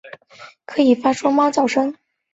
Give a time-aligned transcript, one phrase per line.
[0.03, 1.95] 电鲇可以发出猫叫的声音。